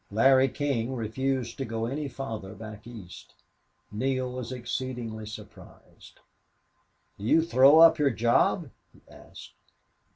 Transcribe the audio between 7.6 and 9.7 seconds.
up your job?" he asked.